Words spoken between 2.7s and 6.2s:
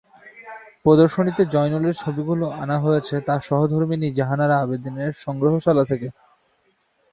হয়েছে তাঁর সহধর্মিণী জাহানারা আবেদিনের সংগ্রহশালা থেকে।